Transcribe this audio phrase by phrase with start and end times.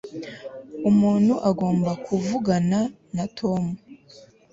[0.89, 2.79] umuntu agomba kuvugana
[3.15, 3.63] na tom